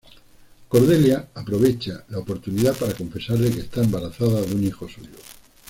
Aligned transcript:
Cordelia 0.67 1.29
aprovecha 1.35 2.03
la 2.09 2.17
oportunidad 2.17 2.75
para 2.75 2.95
confesarle 2.95 3.51
que 3.51 3.59
está 3.59 3.83
embarazada 3.83 4.41
de 4.41 4.55
un 4.55 4.63
hijo 4.63 4.89
suyo. 4.89 5.11